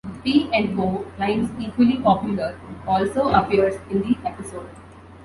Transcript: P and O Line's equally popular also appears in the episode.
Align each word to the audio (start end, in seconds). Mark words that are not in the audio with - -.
P 0.23 0.49
and 0.51 0.79
O 0.79 1.05
Line's 1.19 1.51
equally 1.63 1.97
popular 1.97 2.57
also 2.87 3.29
appears 3.29 3.75
in 3.91 4.01
the 4.01 4.17
episode. 4.25 4.67